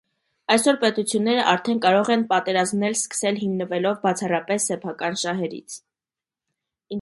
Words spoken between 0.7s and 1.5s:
պետությունները